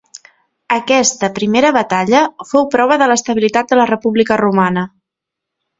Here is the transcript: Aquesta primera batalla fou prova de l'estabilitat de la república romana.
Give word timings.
Aquesta 0.75 1.29
primera 1.35 1.71
batalla 1.77 2.23
fou 2.53 2.67
prova 2.77 2.99
de 3.03 3.11
l'estabilitat 3.13 3.71
de 3.75 3.81
la 3.83 3.89
república 3.95 4.43
romana. 4.47 4.91